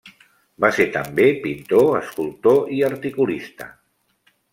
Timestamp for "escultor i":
1.99-2.79